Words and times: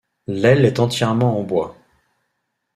L'aile 0.25 0.65
est 0.65 0.79
entièrement 0.79 1.39
en 1.39 1.43
bois. 1.43 1.77